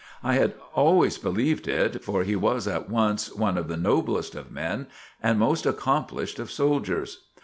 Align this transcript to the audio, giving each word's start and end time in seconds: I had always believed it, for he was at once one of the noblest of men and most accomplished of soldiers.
I 0.23 0.33
had 0.33 0.55
always 0.73 1.19
believed 1.19 1.67
it, 1.67 2.03
for 2.03 2.23
he 2.23 2.35
was 2.35 2.67
at 2.67 2.89
once 2.89 3.31
one 3.35 3.55
of 3.55 3.67
the 3.67 3.77
noblest 3.77 4.33
of 4.33 4.51
men 4.51 4.87
and 5.21 5.37
most 5.37 5.67
accomplished 5.67 6.39
of 6.39 6.49
soldiers. 6.49 7.25